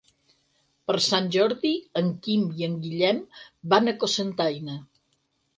Per 0.91 0.95
Sant 1.07 1.27
Jordi 1.35 1.73
en 2.01 2.09
Quim 2.25 2.47
i 2.63 2.67
en 2.71 2.79
Guillem 2.87 3.23
van 3.75 3.93
a 3.93 3.97
Cocentaina. 4.05 4.81